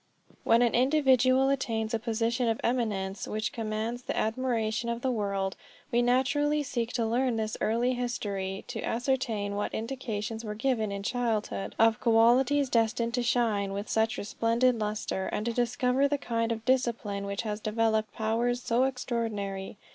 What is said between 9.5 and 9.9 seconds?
what